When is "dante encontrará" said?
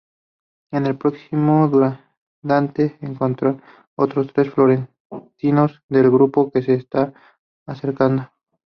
2.41-3.57